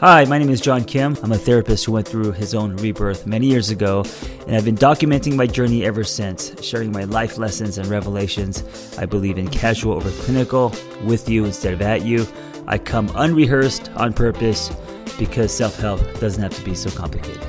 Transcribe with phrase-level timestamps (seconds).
[0.00, 1.14] Hi, my name is John Kim.
[1.22, 4.02] I'm a therapist who went through his own rebirth many years ago,
[4.46, 8.96] and I've been documenting my journey ever since, sharing my life lessons and revelations.
[8.96, 10.74] I believe in casual over clinical,
[11.04, 12.26] with you instead of at you.
[12.66, 14.74] I come unrehearsed on purpose
[15.18, 17.46] because self help doesn't have to be so complicated.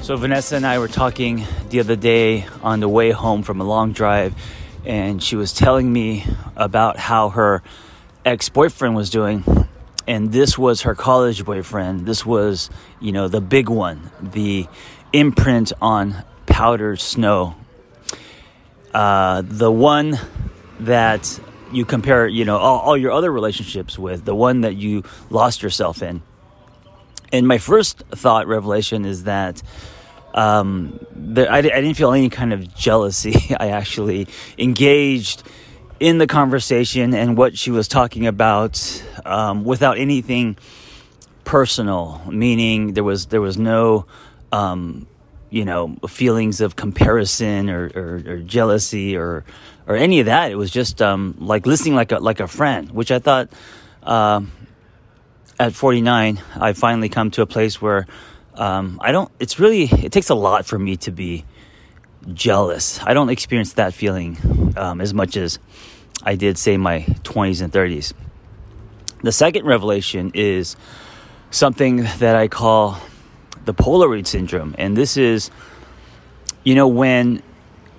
[0.00, 3.64] So, Vanessa and I were talking the other day on the way home from a
[3.64, 4.32] long drive,
[4.84, 6.24] and she was telling me
[6.54, 7.64] about how her
[8.24, 9.44] ex boyfriend was doing.
[10.06, 12.06] And this was her college boyfriend.
[12.06, 12.70] This was,
[13.00, 14.66] you know, the big one, the
[15.12, 17.54] imprint on powdered snow.
[18.92, 20.18] Uh, the one
[20.80, 21.38] that
[21.72, 25.62] you compare, you know, all, all your other relationships with, the one that you lost
[25.62, 26.22] yourself in.
[27.32, 29.62] And my first thought revelation is that
[30.34, 30.98] um,
[31.36, 33.54] I, I didn't feel any kind of jealousy.
[33.60, 34.26] I actually
[34.58, 35.44] engaged
[36.00, 40.56] in the conversation and what she was talking about um, without anything
[41.44, 44.06] personal, meaning there was there was no
[44.50, 45.06] um,
[45.50, 49.44] you know feelings of comparison or, or, or, jealousy or
[49.86, 50.50] or any of that.
[50.50, 53.50] It was just um, like listening like a like a friend, which I thought
[54.02, 54.40] uh,
[55.58, 58.06] at 49 I finally come to a place where
[58.54, 59.30] um, I don't.
[59.38, 61.44] It's really it takes a lot for me to be
[62.32, 63.00] jealous.
[63.02, 65.58] I don't experience that feeling um, as much as
[66.22, 68.12] I did say my 20s and 30s.
[69.22, 70.76] The second revelation is
[71.50, 72.98] something that I call
[73.64, 74.74] the Polaroid syndrome.
[74.78, 75.50] And this is,
[76.64, 77.42] you know, when,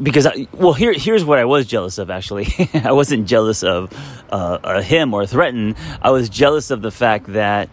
[0.02, 2.48] because, I, well, here, here's what I was jealous of actually.
[2.74, 3.92] I wasn't jealous of
[4.32, 5.76] uh, him or threatened.
[6.02, 7.70] I was jealous of the fact that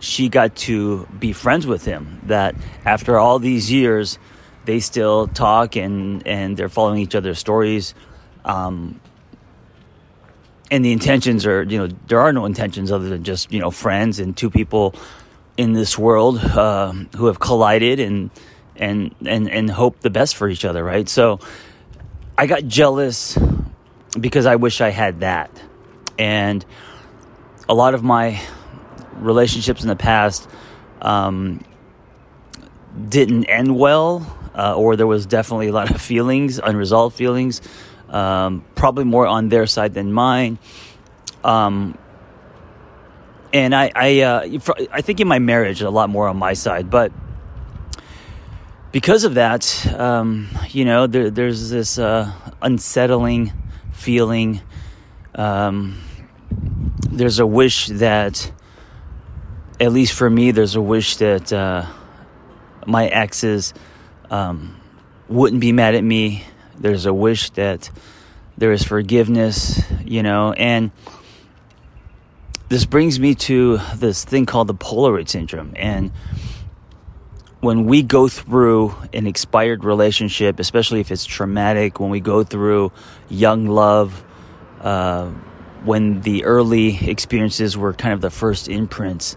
[0.00, 4.18] she got to be friends with him, that after all these years,
[4.64, 7.94] they still talk and, and they're following each other's stories.
[8.44, 9.00] Um,
[10.70, 13.70] and the intentions are, you know, there are no intentions other than just, you know,
[13.70, 14.94] friends and two people
[15.56, 18.30] in this world uh, who have collided and
[18.76, 21.08] and and and hope the best for each other, right?
[21.08, 21.40] So
[22.38, 23.36] I got jealous
[24.18, 25.50] because I wish I had that,
[26.18, 26.64] and
[27.68, 28.40] a lot of my
[29.16, 30.48] relationships in the past
[31.02, 31.64] um,
[33.08, 37.62] didn't end well, uh, or there was definitely a lot of feelings, unresolved feelings
[38.08, 40.58] um, probably more on their side than mine.
[41.44, 41.96] Um,
[43.52, 44.58] and I, I, uh,
[44.90, 47.12] I think in my marriage, a lot more on my side, but
[48.92, 53.52] because of that, um, you know, there, there's this uh, unsettling
[53.92, 54.60] feeling.
[55.34, 56.02] Um,
[57.10, 58.50] there's a wish that,
[59.80, 61.86] at least for me, there's a wish that uh,
[62.86, 63.74] my exes
[64.30, 64.76] um,
[65.28, 66.44] wouldn't be mad at me
[66.80, 67.90] there's a wish that
[68.56, 70.90] there is forgiveness, you know, and
[72.68, 75.72] this brings me to this thing called the Polaroid syndrome.
[75.76, 76.12] And
[77.60, 82.92] when we go through an expired relationship, especially if it's traumatic, when we go through
[83.28, 84.24] young love,
[84.80, 85.30] uh,
[85.84, 89.36] when the early experiences were kind of the first imprints,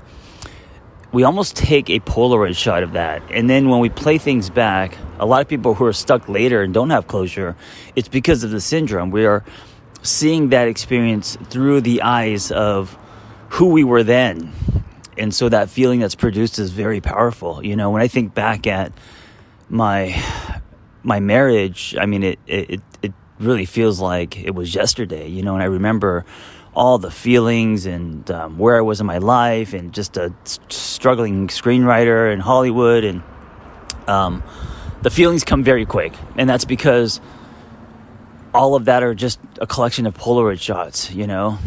[1.11, 3.22] we almost take a Polaroid shot of that.
[3.31, 6.61] And then when we play things back, a lot of people who are stuck later
[6.61, 7.55] and don't have closure,
[7.95, 9.11] it's because of the syndrome.
[9.11, 9.44] We are
[10.03, 12.97] seeing that experience through the eyes of
[13.50, 14.53] who we were then.
[15.17, 17.63] And so that feeling that's produced is very powerful.
[17.63, 18.94] You know, when I think back at
[19.69, 20.21] my
[21.03, 25.53] my marriage, I mean it it it really feels like it was yesterday, you know,
[25.53, 26.25] and I remember
[26.73, 30.33] all the feelings and um, where I was in my life, and just a
[30.69, 33.23] struggling screenwriter in Hollywood, and
[34.07, 34.43] um,
[35.01, 37.19] the feelings come very quick, and that's because
[38.53, 41.57] all of that are just a collection of Polaroid shots, you know.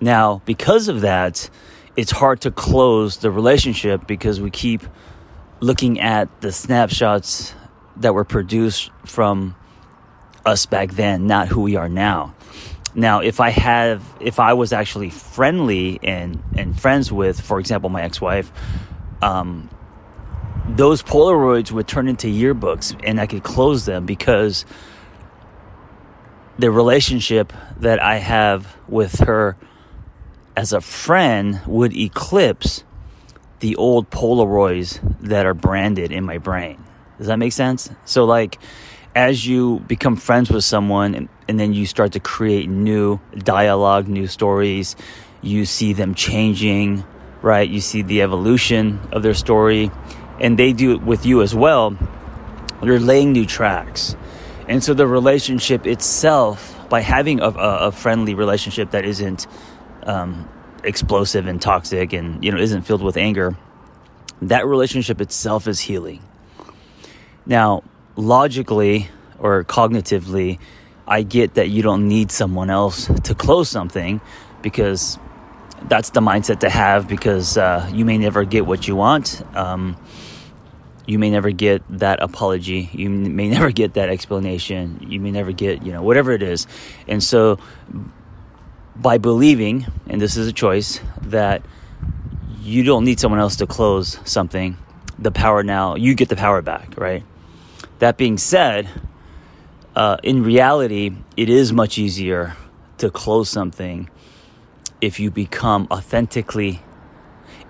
[0.00, 1.48] Now, because of that,
[1.96, 4.82] it's hard to close the relationship because we keep
[5.60, 7.54] looking at the snapshots
[7.96, 9.56] that were produced from
[10.44, 12.35] us back then, not who we are now.
[12.96, 17.90] Now, if I have, if I was actually friendly and and friends with, for example,
[17.90, 18.50] my ex-wife,
[19.20, 19.68] um,
[20.66, 24.64] those Polaroids would turn into yearbooks, and I could close them because
[26.58, 29.58] the relationship that I have with her
[30.56, 32.82] as a friend would eclipse
[33.60, 36.82] the old Polaroids that are branded in my brain.
[37.18, 37.90] Does that make sense?
[38.06, 38.58] So, like,
[39.14, 44.08] as you become friends with someone and, and then you start to create new dialogue,
[44.08, 44.96] new stories,
[45.42, 47.04] you see them changing,
[47.42, 47.68] right?
[47.68, 49.90] You see the evolution of their story,
[50.40, 51.96] and they do it with you as well.
[52.82, 54.16] You're laying new tracks.
[54.68, 59.46] And so the relationship itself, by having a, a, friendly relationship that isn't
[60.04, 60.48] um,
[60.86, 63.56] explosive and toxic and you know isn't filled with anger
[64.40, 66.22] that relationship itself is healing
[67.44, 67.82] now
[68.14, 69.08] logically
[69.38, 70.58] or cognitively
[71.06, 74.20] i get that you don't need someone else to close something
[74.62, 75.18] because
[75.88, 79.42] that's the mindset to have because uh, you may never get what you want.
[79.56, 79.96] Um,
[81.06, 82.90] you may never get that apology.
[82.92, 85.06] You may never get that explanation.
[85.08, 86.66] You may never get you know whatever it is.
[87.06, 87.58] And so
[88.96, 91.62] by believing and this is a choice that
[92.62, 94.76] you don't need someone else to close something
[95.18, 97.22] the power now you get the power back right?
[97.98, 98.88] That being said
[99.96, 102.56] uh, in reality it is much easier
[102.98, 104.08] to close something
[105.00, 106.80] if you become authentically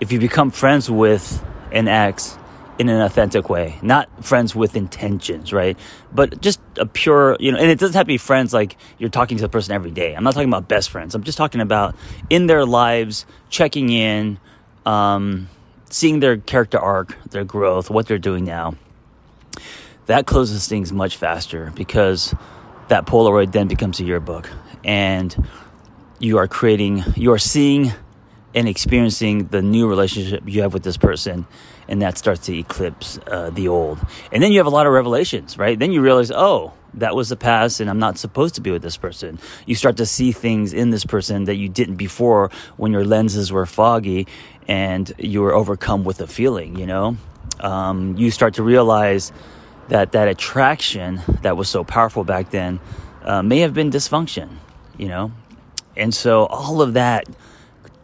[0.00, 1.43] if you become friends with
[1.73, 2.37] an ex
[2.78, 5.78] in an authentic way, not friends with intentions, right?
[6.12, 9.08] But just a pure, you know, and it doesn't have to be friends like you're
[9.08, 10.14] talking to the person every day.
[10.14, 11.14] I'm not talking about best friends.
[11.14, 11.94] I'm just talking about
[12.28, 14.38] in their lives, checking in,
[14.84, 15.49] um,
[15.88, 18.75] seeing their character arc, their growth, what they're doing now.
[20.06, 22.35] That closes things much faster because
[22.88, 24.49] that Polaroid then becomes a yearbook
[24.85, 25.49] and
[26.19, 27.93] you are creating, you are seeing
[28.55, 31.47] and experiencing the new relationship you have with this person
[31.88, 33.99] and that starts to eclipse uh, the old.
[34.32, 35.79] And then you have a lot of revelations, right?
[35.79, 38.82] Then you realize, oh, that was the past, and I'm not supposed to be with
[38.82, 39.38] this person.
[39.67, 43.52] You start to see things in this person that you didn't before when your lenses
[43.52, 44.26] were foggy
[44.67, 47.17] and you were overcome with a feeling, you know?
[47.61, 49.32] Um, you start to realize
[49.88, 52.81] that that attraction that was so powerful back then
[53.23, 54.49] uh, may have been dysfunction,
[54.97, 55.33] you know?
[55.97, 57.27] And so all of that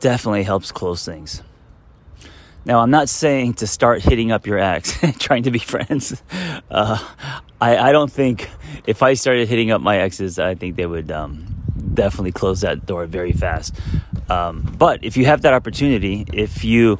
[0.00, 1.42] definitely helps close things.
[2.64, 6.22] Now, I'm not saying to start hitting up your ex, trying to be friends.
[6.70, 6.98] Uh,
[7.60, 8.48] I, I, don't think
[8.86, 11.54] if I started hitting up my exes, I think they would um,
[11.92, 13.74] definitely close that door very fast.
[14.30, 16.98] Um, but if you have that opportunity, if you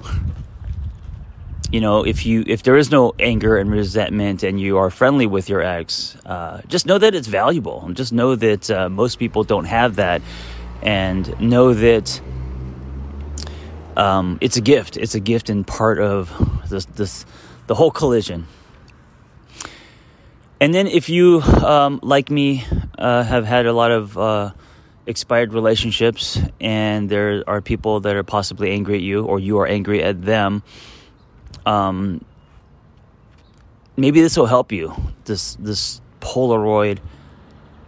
[1.73, 5.27] you know if you if there is no anger and resentment and you are friendly
[5.27, 9.43] with your ex uh, just know that it's valuable just know that uh, most people
[9.43, 10.23] don't have that
[10.83, 12.21] and know that
[13.97, 14.97] um, it's a gift.
[14.97, 16.33] It's a gift and part of
[16.69, 17.27] this, this
[17.67, 18.47] the whole collision.
[20.61, 22.65] And then, if you, um, like me,
[22.97, 24.53] uh, have had a lot of uh,
[25.07, 29.67] expired relationships, and there are people that are possibly angry at you, or you are
[29.67, 30.63] angry at them,
[31.67, 32.25] um,
[33.97, 34.95] maybe this will help you.
[35.25, 36.99] This this Polaroid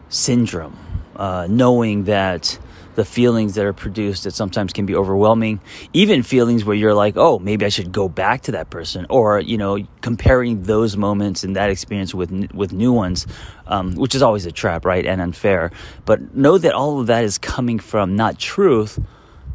[0.08, 0.76] syndrome,
[1.16, 2.58] uh, knowing that
[2.94, 5.60] the feelings that are produced that sometimes can be overwhelming
[5.92, 9.40] even feelings where you're like oh maybe i should go back to that person or
[9.40, 13.26] you know comparing those moments and that experience with with new ones
[13.66, 15.70] um, which is always a trap right and unfair
[16.04, 18.98] but know that all of that is coming from not truth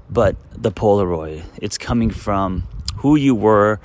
[0.10, 2.68] but the polaroid it's coming from
[2.98, 3.80] who you were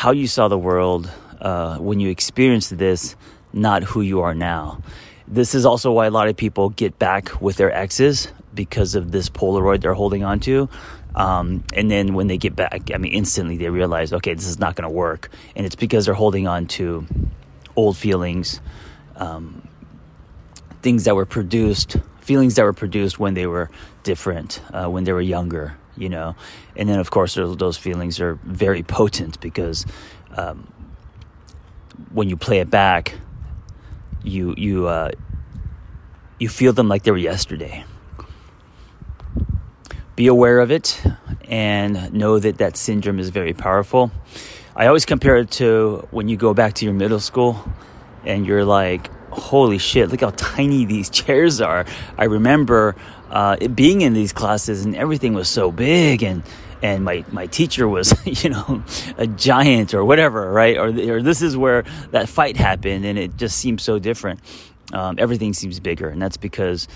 [0.00, 1.10] how you saw the world
[1.42, 3.16] uh, when you experienced this
[3.52, 4.80] not who you are now
[5.28, 9.12] this is also why a lot of people get back with their exes because of
[9.12, 10.70] this Polaroid they're holding on to.
[11.14, 14.58] Um, and then when they get back, I mean, instantly they realize, okay, this is
[14.58, 15.28] not going to work.
[15.54, 17.06] And it's because they're holding on to
[17.76, 18.60] old feelings,
[19.16, 19.68] um,
[20.80, 23.70] things that were produced, feelings that were produced when they were
[24.02, 26.34] different, uh, when they were younger, you know.
[26.76, 29.86] And then, of course, those feelings are very potent because
[30.36, 30.72] um,
[32.12, 33.14] when you play it back,
[34.22, 35.10] you you uh,
[36.38, 37.84] you feel them like they were yesterday
[40.20, 41.02] be aware of it
[41.48, 44.10] and know that that syndrome is very powerful.
[44.76, 47.64] I always compare it to when you go back to your middle school
[48.26, 51.86] and you're like, holy shit, look how tiny these chairs are.
[52.18, 52.96] I remember
[53.30, 56.42] uh, being in these classes and everything was so big and
[56.82, 58.82] and my, my teacher was, you know,
[59.18, 60.78] a giant or whatever, right?
[60.78, 64.40] Or, or this is where that fight happened and it just seems so different.
[64.92, 66.88] Um, everything seems bigger, and that's because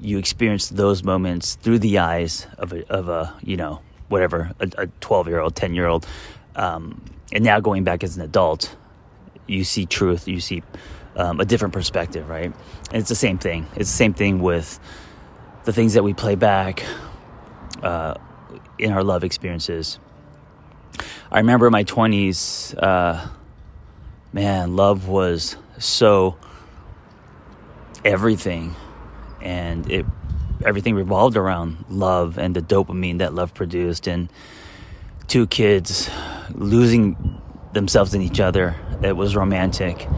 [0.00, 4.86] you experience those moments through the eyes of a, of a you know whatever a
[5.00, 6.06] 12 year old 10 year old
[6.54, 7.02] um,
[7.32, 8.76] and now going back as an adult
[9.46, 10.62] you see truth you see
[11.16, 12.52] um, a different perspective right?
[12.90, 13.66] And it's the same thing.
[13.74, 14.78] It's the same thing with
[15.64, 16.84] the things that we play back
[17.82, 18.14] uh,
[18.78, 19.98] in our love experiences.
[21.30, 23.28] I remember in my 20s uh,
[24.32, 26.36] man love was so
[28.04, 28.74] everything.
[29.40, 30.06] And it
[30.64, 34.06] everything revolved around love and the dopamine that love produced.
[34.06, 34.30] And
[35.26, 36.08] two kids
[36.52, 37.40] losing
[37.72, 40.08] themselves in each other it was romantic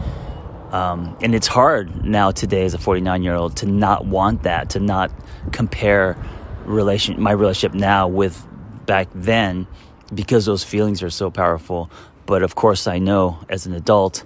[0.71, 4.71] um, and it's hard now today as a 49 year old to not want that
[4.71, 5.11] to not
[5.51, 6.17] compare
[6.65, 8.45] relation my relationship now with
[8.85, 9.67] back then
[10.13, 11.89] because those feelings are so powerful.
[12.25, 14.23] But of course, I know as an adult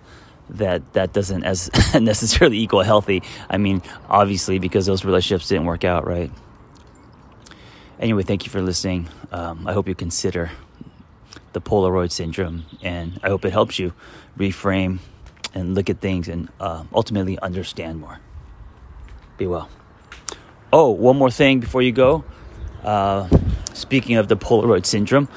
[0.49, 1.69] that that doesn't as
[1.99, 3.23] necessarily equal healthy.
[3.49, 6.31] I mean, obviously, because those relationships didn't work out, right?
[7.99, 9.07] Anyway, thank you for listening.
[9.31, 10.51] Um, I hope you consider
[11.53, 13.93] the Polaroid syndrome, and I hope it helps you
[14.37, 14.99] reframe
[15.53, 18.19] and look at things and uh, ultimately understand more.
[19.37, 19.69] Be well.
[20.71, 22.23] Oh, one more thing before you go.
[22.83, 23.27] Uh,
[23.73, 25.27] speaking of the Polaroid syndrome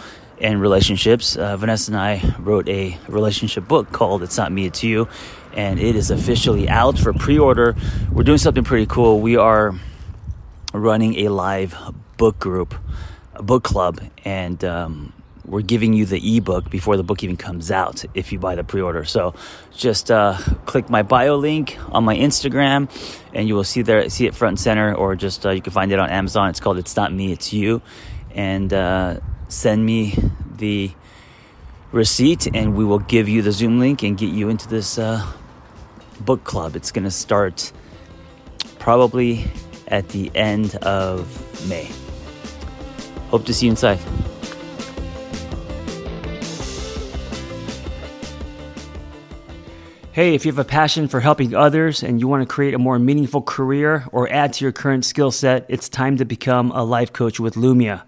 [0.40, 4.82] and relationships, uh, Vanessa and I wrote a relationship book called It's Not Me, It's
[4.82, 5.08] You,
[5.54, 7.76] and it is officially out for pre order.
[8.12, 9.20] We're doing something pretty cool.
[9.20, 9.74] We are
[10.72, 11.76] running a live
[12.16, 12.74] book group,
[13.34, 15.12] a book club, and um,
[15.46, 18.64] we're giving you the ebook before the book even comes out if you buy the
[18.64, 19.04] pre-order.
[19.04, 19.34] So
[19.76, 20.36] just uh,
[20.66, 22.90] click my bio link on my Instagram,
[23.32, 25.72] and you will see there see it front and center, or just uh, you can
[25.72, 26.50] find it on Amazon.
[26.50, 27.82] It's called "It's Not Me, It's You,"
[28.34, 30.18] and uh, send me
[30.56, 30.90] the
[31.92, 35.24] receipt, and we will give you the Zoom link and get you into this uh,
[36.20, 36.76] book club.
[36.76, 37.72] It's going to start
[38.78, 39.44] probably
[39.88, 41.88] at the end of May.
[43.30, 43.98] Hope to see you inside.
[50.16, 52.78] Hey, if you have a passion for helping others and you want to create a
[52.78, 56.84] more meaningful career or add to your current skill set, it's time to become a
[56.84, 58.02] life coach with Lumia.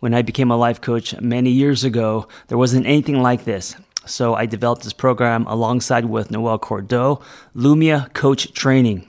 [0.00, 3.76] When I became a life coach many years ago, there wasn't anything like this.
[4.04, 7.22] So I developed this program alongside with Noel Cordeau,
[7.56, 9.08] Lumia Coach Training